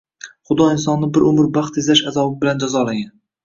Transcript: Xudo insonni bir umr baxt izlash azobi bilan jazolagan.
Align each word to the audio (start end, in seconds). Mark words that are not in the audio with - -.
Xudo 0.49 0.69
insonni 0.75 1.11
bir 1.19 1.27
umr 1.33 1.51
baxt 1.59 1.79
izlash 1.85 2.05
azobi 2.15 2.37
bilan 2.43 2.65
jazolagan. 2.67 3.17